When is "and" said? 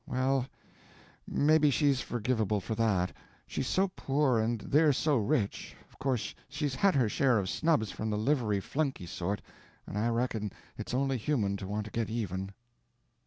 4.39-4.59, 9.85-9.99